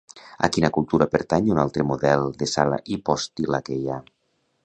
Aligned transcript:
A 0.45 0.47
quina 0.53 0.69
cultura 0.77 1.07
pertany 1.15 1.51
un 1.55 1.59
altre 1.65 1.85
model 1.91 2.25
de 2.41 2.49
sala 2.53 2.81
hipòstila 2.97 3.63
que 3.67 3.79
hi 3.83 3.87
ha? 3.97 4.03